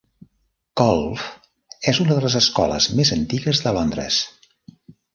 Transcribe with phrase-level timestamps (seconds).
[0.81, 1.27] Colfe
[1.93, 4.23] és una de les escoles més antigues de Londres.